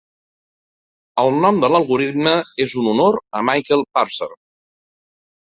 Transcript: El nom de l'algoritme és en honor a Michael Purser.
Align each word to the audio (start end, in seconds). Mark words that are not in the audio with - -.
El 1.23 1.29
nom 1.43 1.59
de 1.63 1.69
l'algoritme 1.73 2.33
és 2.65 2.73
en 2.85 2.89
honor 2.93 3.21
a 3.41 3.45
Michael 3.51 3.87
Purser. 3.99 4.33